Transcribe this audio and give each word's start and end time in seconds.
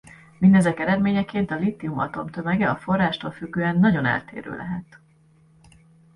Mindezek 0.37 0.79
eredményeként 0.79 1.51
a 1.51 1.55
lítium 1.55 1.99
atomtömege 1.99 2.69
a 2.69 2.75
forrástól 2.75 3.31
függően 3.31 3.79
nagyon 3.79 4.05
eltérő 4.05 4.55
lehet. 4.55 4.99